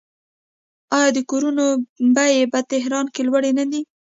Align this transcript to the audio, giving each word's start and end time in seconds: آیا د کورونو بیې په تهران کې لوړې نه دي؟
آیا 0.97 1.09
د 1.15 1.19
کورونو 1.29 1.65
بیې 2.15 2.43
په 2.53 2.59
تهران 2.71 3.05
کې 3.13 3.21
لوړې 3.27 3.51
نه 3.59 3.65
دي؟ 3.71 3.81